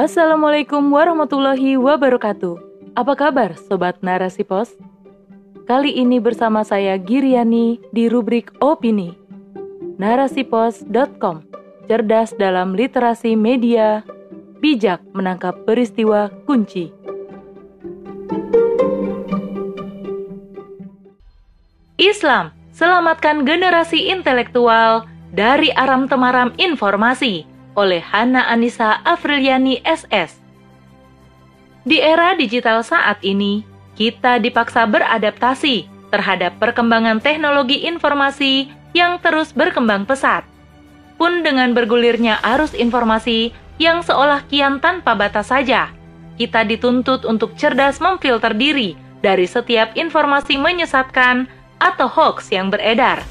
Assalamualaikum 0.00 0.96
warahmatullahi 0.96 1.76
wabarakatuh. 1.76 2.56
Apa 2.96 3.12
kabar 3.20 3.52
Sobat 3.68 4.00
Narasi 4.00 4.48
Pos? 4.48 4.72
Kali 5.68 5.92
ini 5.92 6.16
bersama 6.16 6.64
saya 6.64 6.96
Giriani 6.96 7.76
di 7.92 8.08
rubrik 8.08 8.48
Opini. 8.64 9.12
Narasipos.com 10.00 11.44
Cerdas 11.84 12.32
dalam 12.32 12.72
literasi 12.72 13.36
media, 13.36 14.00
bijak 14.64 15.04
menangkap 15.12 15.68
peristiwa 15.68 16.32
kunci. 16.48 16.88
Islam, 22.00 22.56
selamatkan 22.72 23.44
generasi 23.44 24.08
intelektual 24.08 25.04
dari 25.28 25.68
aram 25.76 26.08
temaram 26.08 26.56
informasi 26.56 27.59
oleh 27.74 28.02
Hana 28.02 28.46
Anissa 28.50 28.98
Afriliani 29.02 29.82
SS. 29.84 30.38
Di 31.86 31.98
era 32.02 32.36
digital 32.36 32.84
saat 32.84 33.22
ini, 33.24 33.64
kita 33.96 34.40
dipaksa 34.40 34.84
beradaptasi 34.84 35.88
terhadap 36.10 36.58
perkembangan 36.58 37.22
teknologi 37.22 37.86
informasi 37.86 38.68
yang 38.92 39.22
terus 39.22 39.54
berkembang 39.54 40.04
pesat. 40.04 40.42
Pun 41.16 41.44
dengan 41.44 41.76
bergulirnya 41.76 42.40
arus 42.56 42.72
informasi 42.72 43.52
yang 43.80 44.04
seolah 44.04 44.44
kian 44.48 44.80
tanpa 44.80 45.16
batas 45.16 45.48
saja, 45.48 45.92
kita 46.40 46.64
dituntut 46.64 47.28
untuk 47.28 47.52
cerdas 47.56 48.00
memfilter 48.00 48.56
diri 48.56 48.96
dari 49.20 49.44
setiap 49.44 49.92
informasi 49.96 50.56
menyesatkan 50.56 51.44
atau 51.80 52.08
hoax 52.08 52.52
yang 52.52 52.68
beredar. 52.72 53.24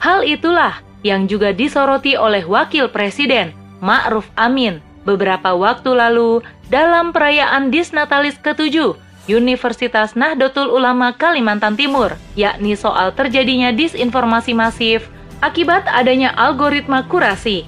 Hal 0.00 0.24
itulah 0.24 0.80
yang 1.04 1.28
juga 1.28 1.52
disoroti 1.52 2.16
oleh 2.16 2.42
Wakil 2.42 2.88
Presiden 2.88 3.52
Ma'ruf 3.84 4.26
Amin 4.34 4.80
beberapa 5.04 5.52
waktu 5.52 5.92
lalu 5.92 6.40
dalam 6.72 7.12
perayaan 7.12 7.68
Disnatalis 7.68 8.40
ke-7 8.40 8.96
Universitas 9.28 10.16
Nahdlatul 10.16 10.68
Ulama 10.68 11.16
Kalimantan 11.16 11.76
Timur, 11.80 12.12
yakni 12.36 12.76
soal 12.76 13.12
terjadinya 13.12 13.72
disinformasi 13.72 14.52
masif 14.52 15.08
akibat 15.40 15.88
adanya 15.88 16.32
algoritma 16.36 17.08
kurasi. 17.08 17.64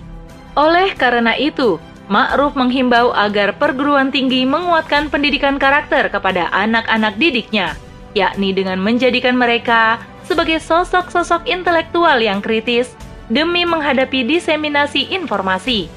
Oleh 0.56 0.92
karena 0.96 1.36
itu, 1.36 1.80
Ma'ruf 2.08 2.56
menghimbau 2.56 3.12
agar 3.12 3.56
perguruan 3.56 4.12
tinggi 4.12 4.44
menguatkan 4.44 5.08
pendidikan 5.08 5.56
karakter 5.56 6.12
kepada 6.12 6.48
anak-anak 6.52 7.16
didiknya, 7.20 7.76
yakni 8.16 8.52
dengan 8.52 8.80
menjadikan 8.80 9.36
mereka 9.36 10.00
sebagai 10.24 10.60
sosok-sosok 10.60 11.48
intelektual 11.48 12.20
yang 12.20 12.44
kritis 12.44 12.94
demi 13.28 13.66
menghadapi 13.66 14.26
diseminasi 14.26 15.14
informasi. 15.14 15.90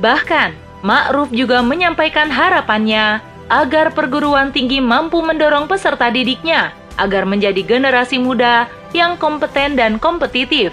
Bahkan, 0.00 0.70
Ma'ruf 0.80 1.28
juga 1.28 1.60
menyampaikan 1.60 2.32
harapannya 2.32 3.20
agar 3.52 3.92
perguruan 3.92 4.48
tinggi 4.48 4.80
mampu 4.80 5.20
mendorong 5.20 5.68
peserta 5.68 6.08
didiknya 6.08 6.72
agar 6.96 7.28
menjadi 7.28 7.60
generasi 7.60 8.16
muda 8.16 8.64
yang 8.96 9.20
kompeten 9.20 9.76
dan 9.76 10.00
kompetitif, 10.00 10.72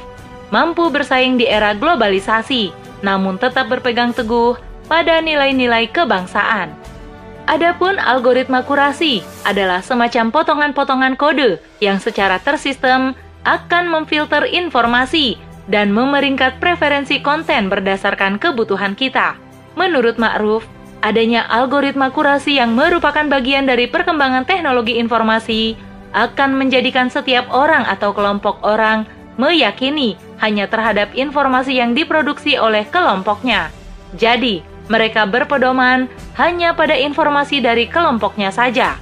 mampu 0.49 0.87
bersaing 0.87 1.35
di 1.35 1.45
era 1.45 1.75
globalisasi, 1.75 2.71
namun 3.03 3.35
tetap 3.35 3.67
berpegang 3.67 4.15
teguh 4.15 4.55
pada 4.87 5.19
nilai-nilai 5.19 5.91
kebangsaan. 5.91 6.71
Adapun 7.47 7.95
algoritma 7.95 8.63
kurasi 8.63 9.23
adalah 9.47 9.79
semacam 9.79 10.35
potongan-potongan 10.35 11.15
kode 11.15 11.63
yang 11.79 11.99
secara 11.99 12.43
tersistem 12.43 13.15
akan 13.47 13.87
memfilter 13.87 14.43
informasi 14.43 15.39
dan 15.67 15.91
memeringkat 15.91 16.63
preferensi 16.63 17.19
konten 17.19 17.67
berdasarkan 17.67 18.39
kebutuhan 18.39 18.95
kita. 18.95 19.35
Menurut 19.75 20.17
Ma'ruf, 20.17 20.65
adanya 21.03 21.45
algoritma 21.47 22.09
kurasi 22.09 22.57
yang 22.57 22.73
merupakan 22.73 23.27
bagian 23.27 23.67
dari 23.69 23.85
perkembangan 23.85 24.47
teknologi 24.47 24.97
informasi 24.97 25.77
akan 26.15 26.55
menjadikan 26.57 27.11
setiap 27.11 27.51
orang 27.51 27.83
atau 27.85 28.15
kelompok 28.15 28.63
orang 28.63 29.05
meyakini 29.37 30.17
hanya 30.41 30.65
terhadap 30.65 31.13
informasi 31.13 31.77
yang 31.77 31.93
diproduksi 31.93 32.57
oleh 32.57 32.87
kelompoknya. 32.89 33.69
Jadi, 34.17 34.65
mereka 34.87 35.27
berpedoman 35.27 36.07
hanya 36.39 36.73
pada 36.73 36.95
informasi 36.95 37.59
dari 37.59 37.85
kelompoknya 37.91 38.49
saja. 38.49 38.97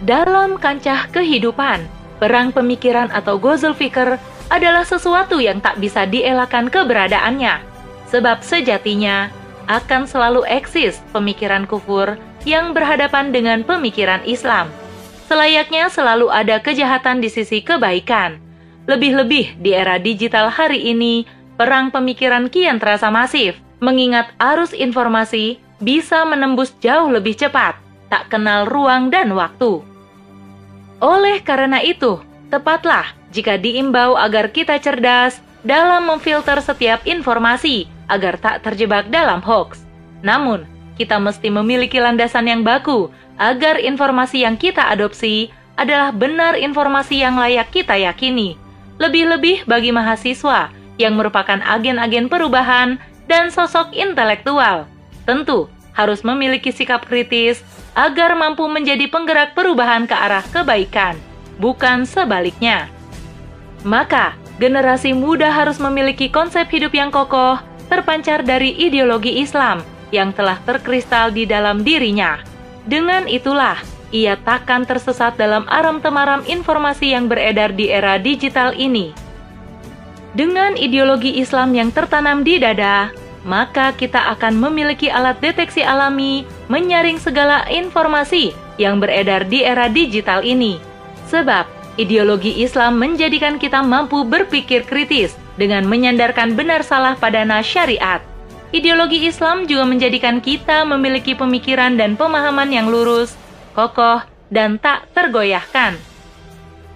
Dalam 0.00 0.56
kancah 0.56 1.12
kehidupan, 1.12 1.84
perang 2.16 2.54
pemikiran 2.54 3.12
atau 3.12 3.36
gozel 3.36 3.76
fikir 3.76 4.16
adalah 4.50 4.82
sesuatu 4.82 5.38
yang 5.38 5.62
tak 5.62 5.78
bisa 5.78 6.04
dielakkan 6.04 6.66
keberadaannya, 6.66 7.62
sebab 8.10 8.42
sejatinya 8.42 9.30
akan 9.70 10.04
selalu 10.10 10.42
eksis 10.50 10.98
pemikiran 11.14 11.64
kufur 11.64 12.18
yang 12.42 12.74
berhadapan 12.74 13.30
dengan 13.30 13.62
pemikiran 13.62 14.20
Islam. 14.26 14.66
Selayaknya 15.30 15.86
selalu 15.86 16.26
ada 16.26 16.58
kejahatan 16.58 17.22
di 17.22 17.30
sisi 17.30 17.62
kebaikan. 17.62 18.42
Lebih-lebih 18.90 19.62
di 19.62 19.70
era 19.70 20.02
digital 20.02 20.50
hari 20.50 20.90
ini, 20.90 21.22
perang 21.54 21.94
pemikiran 21.94 22.50
kian 22.50 22.82
terasa 22.82 23.14
masif, 23.14 23.54
mengingat 23.78 24.34
arus 24.42 24.74
informasi 24.74 25.62
bisa 25.78 26.26
menembus 26.26 26.74
jauh 26.82 27.06
lebih 27.06 27.38
cepat, 27.38 27.78
tak 28.10 28.26
kenal 28.26 28.66
ruang 28.66 29.14
dan 29.14 29.30
waktu. 29.30 29.86
Oleh 30.98 31.38
karena 31.46 31.78
itu, 31.78 32.18
tepatlah 32.50 33.06
jika 33.30 33.56
diimbau 33.56 34.18
agar 34.18 34.50
kita 34.50 34.76
cerdas 34.82 35.38
dalam 35.62 36.10
memfilter 36.10 36.58
setiap 36.60 37.06
informasi 37.06 37.86
agar 38.10 38.36
tak 38.36 38.66
terjebak 38.66 39.06
dalam 39.08 39.38
hoax. 39.40 39.86
Namun, 40.20 40.66
kita 40.98 41.16
mesti 41.16 41.48
memiliki 41.48 41.96
landasan 41.96 42.50
yang 42.50 42.62
baku 42.66 43.08
agar 43.40 43.80
informasi 43.80 44.44
yang 44.44 44.58
kita 44.58 44.84
adopsi 44.90 45.48
adalah 45.80 46.12
benar 46.12 46.60
informasi 46.60 47.24
yang 47.24 47.40
layak 47.40 47.72
kita 47.72 47.96
yakini. 47.96 48.60
Lebih-lebih 49.00 49.64
bagi 49.64 49.96
mahasiswa 49.96 50.68
yang 51.00 51.16
merupakan 51.16 51.56
agen-agen 51.64 52.28
perubahan 52.28 53.00
dan 53.24 53.48
sosok 53.48 53.96
intelektual. 53.96 54.84
Tentu 55.24 55.72
harus 55.96 56.20
memiliki 56.20 56.68
sikap 56.68 57.08
kritis 57.08 57.64
agar 57.96 58.36
mampu 58.36 58.68
menjadi 58.68 59.08
penggerak 59.08 59.56
perubahan 59.56 60.04
ke 60.04 60.12
arah 60.12 60.44
kebaikan, 60.52 61.16
bukan 61.60 62.08
sebaliknya. 62.08 62.88
Maka, 63.84 64.36
generasi 64.56 65.12
muda 65.12 65.52
harus 65.52 65.76
memiliki 65.76 66.32
konsep 66.32 66.68
hidup 66.72 66.92
yang 66.96 67.12
kokoh, 67.12 67.60
terpancar 67.92 68.40
dari 68.44 68.72
ideologi 68.76 69.40
Islam 69.40 69.84
yang 70.10 70.34
telah 70.34 70.58
terkristal 70.66 71.30
di 71.30 71.46
dalam 71.46 71.86
dirinya. 71.86 72.40
Dengan 72.84 73.28
itulah, 73.30 73.78
ia 74.10 74.34
takkan 74.42 74.82
tersesat 74.82 75.38
dalam 75.38 75.68
aram 75.70 76.02
temaram 76.02 76.42
informasi 76.48 77.14
yang 77.14 77.30
beredar 77.30 77.70
di 77.70 77.86
era 77.92 78.18
digital 78.18 78.74
ini. 78.74 79.14
Dengan 80.34 80.78
ideologi 80.78 81.38
Islam 81.38 81.74
yang 81.74 81.90
tertanam 81.90 82.46
di 82.46 82.58
dada, 82.58 83.10
maka 83.42 83.90
kita 83.96 84.30
akan 84.36 84.58
memiliki 84.58 85.10
alat 85.10 85.40
deteksi 85.42 85.82
alami 85.82 86.44
menyaring 86.70 87.18
segala 87.18 87.66
informasi 87.66 88.54
yang 88.78 89.00
beredar 89.00 89.48
di 89.48 89.64
era 89.64 89.90
digital 89.90 90.44
ini. 90.44 90.89
Sebab 91.30 91.80
Ideologi 92.00 92.64
Islam 92.64 92.96
menjadikan 92.96 93.60
kita 93.60 93.84
mampu 93.84 94.24
berpikir 94.24 94.88
kritis 94.88 95.36
dengan 95.60 95.84
menyandarkan 95.84 96.56
benar 96.56 96.80
salah 96.80 97.12
pada 97.12 97.44
nas 97.44 97.68
syariat. 97.68 98.24
Ideologi 98.72 99.28
Islam 99.28 99.68
juga 99.68 99.84
menjadikan 99.84 100.40
kita 100.40 100.88
memiliki 100.88 101.36
pemikiran 101.36 102.00
dan 102.00 102.16
pemahaman 102.16 102.72
yang 102.72 102.88
lurus, 102.88 103.36
kokoh, 103.76 104.24
dan 104.48 104.80
tak 104.80 105.12
tergoyahkan. 105.12 105.98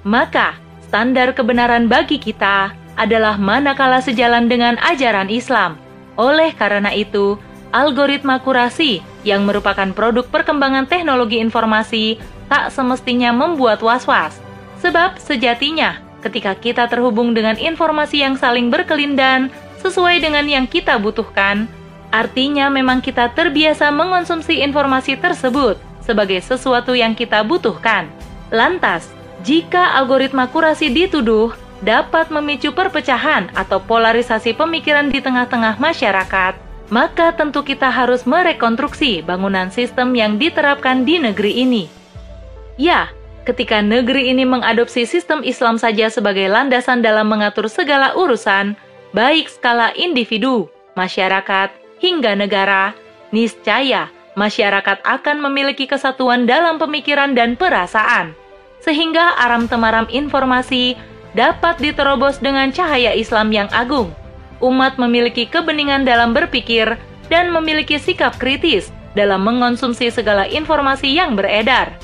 Maka, 0.09 0.57
standar 0.87 1.37
kebenaran 1.37 1.85
bagi 1.85 2.17
kita 2.17 2.73
adalah 2.97 3.37
manakala 3.37 4.01
sejalan 4.01 4.49
dengan 4.49 4.81
ajaran 4.81 5.29
Islam. 5.29 5.77
Oleh 6.17 6.55
karena 6.57 6.95
itu, 6.97 7.37
algoritma 7.75 8.39
kurasi 8.39 9.03
yang 9.27 9.43
merupakan 9.45 9.91
produk 9.91 10.31
perkembangan 10.31 10.87
teknologi 10.87 11.43
informasi 11.43 12.23
tak 12.49 12.73
semestinya 12.73 13.33
membuat 13.33 13.81
was-was 13.81 14.45
Sebab 14.85 15.17
sejatinya, 15.17 15.97
ketika 16.21 16.53
kita 16.53 16.85
terhubung 16.93 17.33
dengan 17.33 17.57
informasi 17.57 18.21
yang 18.21 18.37
saling 18.37 18.69
berkelindan 18.69 19.49
sesuai 19.81 20.21
dengan 20.21 20.45
yang 20.45 20.69
kita 20.69 21.01
butuhkan, 21.01 21.65
artinya 22.13 22.69
memang 22.69 23.01
kita 23.01 23.33
terbiasa 23.33 23.89
mengonsumsi 23.89 24.61
informasi 24.61 25.17
tersebut 25.17 25.81
sebagai 26.05 26.45
sesuatu 26.45 26.93
yang 26.93 27.17
kita 27.17 27.41
butuhkan. 27.49 28.13
Lantas, 28.53 29.09
jika 29.41 29.97
algoritma 29.97 30.53
kurasi 30.53 30.93
dituduh 30.93 31.57
dapat 31.81 32.29
memicu 32.29 32.77
perpecahan 32.77 33.49
atau 33.57 33.81
polarisasi 33.81 34.53
pemikiran 34.53 35.09
di 35.09 35.25
tengah-tengah 35.25 35.81
masyarakat, 35.81 36.61
maka 36.93 37.33
tentu 37.33 37.65
kita 37.65 37.89
harus 37.89 38.29
merekonstruksi 38.29 39.25
bangunan 39.25 39.73
sistem 39.73 40.13
yang 40.13 40.37
diterapkan 40.37 41.09
di 41.09 41.17
negeri 41.17 41.65
ini. 41.65 42.04
Ya, 42.75 43.15
ketika 43.47 43.79
negeri 43.79 44.35
ini 44.35 44.43
mengadopsi 44.43 45.07
sistem 45.07 45.47
Islam 45.47 45.79
saja 45.79 46.11
sebagai 46.11 46.51
landasan 46.51 47.07
dalam 47.07 47.31
mengatur 47.31 47.71
segala 47.71 48.15
urusan, 48.19 48.75
baik 49.15 49.47
skala 49.47 49.95
individu, 49.95 50.67
masyarakat, 50.99 51.71
hingga 52.03 52.35
negara, 52.35 52.91
niscaya 53.31 54.11
masyarakat 54.35 54.99
akan 55.07 55.37
memiliki 55.47 55.87
kesatuan 55.87 56.51
dalam 56.51 56.83
pemikiran 56.83 57.39
dan 57.39 57.55
perasaan, 57.55 58.35
sehingga 58.83 59.39
aram 59.39 59.71
temaram 59.71 60.11
informasi 60.11 60.99
dapat 61.39 61.79
diterobos 61.79 62.43
dengan 62.43 62.75
cahaya 62.75 63.15
Islam 63.15 63.55
yang 63.55 63.71
agung. 63.71 64.11
Umat 64.59 64.99
memiliki 64.99 65.47
kebeningan 65.47 66.03
dalam 66.03 66.35
berpikir 66.35 66.99
dan 67.31 67.55
memiliki 67.55 68.03
sikap 68.03 68.35
kritis 68.39 68.91
dalam 69.15 69.47
mengonsumsi 69.47 70.11
segala 70.11 70.51
informasi 70.51 71.15
yang 71.15 71.39
beredar. 71.39 71.95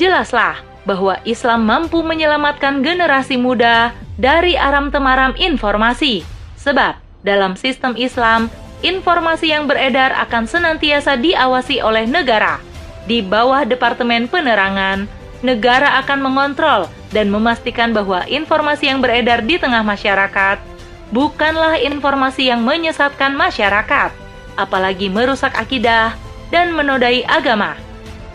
Jelaslah 0.00 0.64
bahwa 0.88 1.20
Islam 1.28 1.68
mampu 1.68 2.00
menyelamatkan 2.00 2.80
generasi 2.80 3.36
muda 3.36 3.92
dari 4.16 4.56
aram 4.56 4.88
temaram 4.88 5.36
informasi, 5.36 6.24
sebab 6.56 6.96
dalam 7.20 7.52
sistem 7.52 7.92
Islam 8.00 8.48
informasi 8.80 9.52
yang 9.52 9.68
beredar 9.68 10.16
akan 10.24 10.48
senantiasa 10.48 11.20
diawasi 11.20 11.84
oleh 11.84 12.08
negara. 12.08 12.56
Di 13.04 13.20
bawah 13.20 13.68
Departemen 13.68 14.24
Penerangan, 14.24 15.04
negara 15.44 16.00
akan 16.00 16.24
mengontrol 16.24 16.88
dan 17.12 17.28
memastikan 17.28 17.92
bahwa 17.92 18.24
informasi 18.24 18.88
yang 18.88 19.04
beredar 19.04 19.44
di 19.44 19.60
tengah 19.60 19.84
masyarakat 19.84 20.64
bukanlah 21.12 21.76
informasi 21.76 22.48
yang 22.48 22.64
menyesatkan 22.64 23.36
masyarakat, 23.36 24.16
apalagi 24.56 25.12
merusak 25.12 25.52
akidah 25.60 26.16
dan 26.48 26.72
menodai 26.72 27.20
agama. 27.28 27.76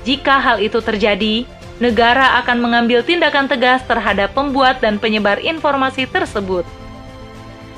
Jika 0.05 0.37
hal 0.37 0.61
itu 0.61 0.77
terjadi, 0.85 1.49
negara 1.79 2.39
akan 2.43 2.63
mengambil 2.63 3.03
tindakan 3.03 3.51
tegas 3.51 3.83
terhadap 3.83 4.31
pembuat 4.31 4.79
dan 4.79 4.95
penyebar 4.95 5.41
informasi 5.43 6.07
tersebut. 6.07 6.63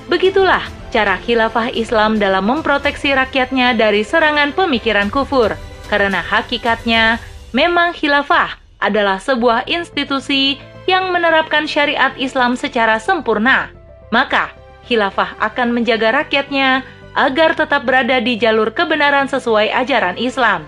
Begitulah 0.07 0.63
cara 0.93 1.19
khilafah 1.19 1.73
Islam 1.73 2.15
dalam 2.15 2.47
memproteksi 2.47 3.11
rakyatnya 3.11 3.75
dari 3.75 4.07
serangan 4.07 4.55
pemikiran 4.55 5.11
kufur, 5.11 5.51
karena 5.91 6.23
hakikatnya 6.23 7.19
memang 7.51 7.91
khilafah 7.91 8.55
adalah 8.79 9.17
sebuah 9.19 9.67
institusi 9.67 10.61
yang 10.87 11.11
menerapkan 11.11 11.67
syariat 11.67 12.15
Islam 12.15 12.55
secara 12.55 13.01
sempurna. 13.01 13.67
Maka, 14.13 14.55
khilafah 14.87 15.35
akan 15.43 15.75
menjaga 15.75 16.23
rakyatnya 16.23 16.87
agar 17.17 17.57
tetap 17.57 17.83
berada 17.83 18.23
di 18.23 18.39
jalur 18.39 18.71
kebenaran 18.71 19.27
sesuai 19.27 19.73
ajaran 19.73 20.15
Islam. 20.15 20.63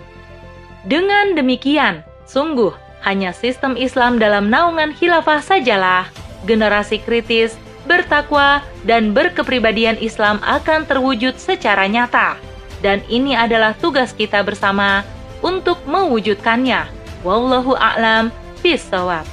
Dengan 0.83 1.37
demikian, 1.37 2.03
sungguh 2.27 2.88
hanya 3.05 3.31
sistem 3.31 3.79
Islam 3.79 4.19
dalam 4.19 4.51
naungan 4.51 4.91
khilafah 4.95 5.39
sajalah 5.39 6.07
generasi 6.47 7.01
kritis 7.03 7.57
bertakwa, 7.89 8.61
dan 8.85 9.17
berkepribadian 9.17 9.97
Islam 9.97 10.37
akan 10.45 10.85
terwujud 10.85 11.41
secara 11.41 11.89
nyata. 11.89 12.37
Dan 12.85 13.01
ini 13.09 13.33
adalah 13.33 13.73
tugas 13.75 14.13
kita 14.13 14.45
bersama 14.45 15.01
untuk 15.41 15.81
mewujudkannya. 15.89 16.85
Wallahu 17.25 17.75
a'lam 17.75 18.31
bishawab. 18.61 19.25